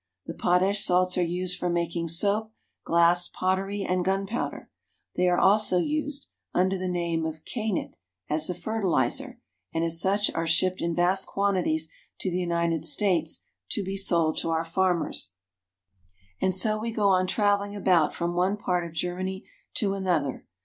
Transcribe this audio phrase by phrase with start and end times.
[0.25, 2.51] The potash salts are used for making soap,
[2.83, 4.71] glass, pottery, and gunpowder.
[5.15, 9.39] They are also used, under the name of kainit, as a fertilizer,
[9.71, 11.63] and as such are shipped RURAL AND MANUFACTURING GERMANY.
[11.67, 11.89] 233 in vast quantities
[12.21, 15.33] to the United States to be sold to our farmers.
[16.41, 19.45] And so we go on traveling about from one part of Germany
[19.75, 20.47] to another.